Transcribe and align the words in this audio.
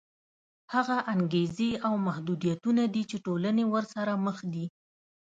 هغه 0.73 0.97
انګېزې 1.13 1.69
او 1.85 1.93
محدودیتونه 2.07 2.83
دي 2.93 3.03
چې 3.09 3.17
ټولنې 3.25 3.63
ورسره 3.73 4.13
مخ 4.25 4.37
دي. 4.53 4.65